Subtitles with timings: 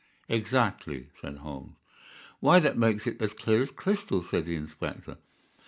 [0.29, 1.75] "Exactly," said Holmes.
[2.39, 5.17] "Why, that makes it as clear as crystal," said the inspector.